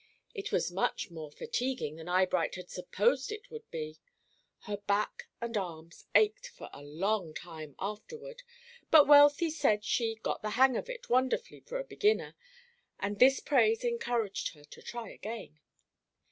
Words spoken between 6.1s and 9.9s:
ached for a long time afterward, but Wealthy said